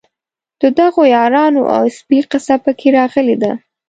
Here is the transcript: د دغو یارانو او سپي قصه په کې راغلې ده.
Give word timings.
د 0.61 0.63
دغو 0.79 1.01
یارانو 1.15 1.63
او 1.75 1.83
سپي 1.97 2.19
قصه 2.31 2.55
په 2.63 2.71
کې 2.79 2.87
راغلې 2.97 3.35
ده. 3.43 3.51